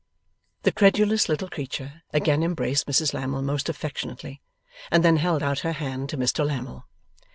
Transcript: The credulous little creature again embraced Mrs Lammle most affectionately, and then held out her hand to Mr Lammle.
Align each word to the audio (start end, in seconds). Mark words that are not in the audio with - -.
The 0.63 0.71
credulous 0.71 1.29
little 1.29 1.47
creature 1.47 2.01
again 2.11 2.41
embraced 2.41 2.87
Mrs 2.87 3.13
Lammle 3.13 3.43
most 3.43 3.69
affectionately, 3.69 4.41
and 4.89 5.05
then 5.05 5.17
held 5.17 5.43
out 5.43 5.59
her 5.59 5.73
hand 5.73 6.09
to 6.09 6.17
Mr 6.17 6.43
Lammle. 6.43 6.85